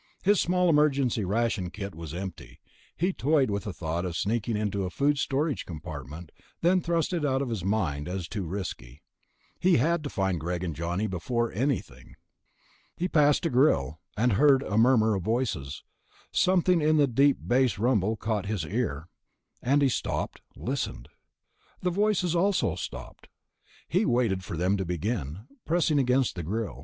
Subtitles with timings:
[0.23, 2.59] His small emergency ration kit was empty.
[2.97, 6.31] He toyed with the thought of sneaking into a food storage compartment,
[6.61, 9.03] then thrust it out of his mind as too risky.
[9.59, 12.15] He had to find Greg and Johnny before anything.
[12.97, 15.83] He passed a grill, and heard a murmur of voices;
[16.31, 19.07] something in the deep bass rumble caught his ear,
[19.61, 21.09] and he stopped, listened.
[21.81, 23.13] The voices stopped also.
[23.87, 26.79] He waited for them to begin, pressing against the grill.